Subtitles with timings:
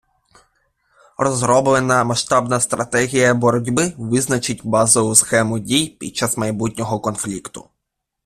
[1.17, 7.69] Розроблена масштабна стратегія боротьби визначить базову схему дій під час майбутнього конфлікту.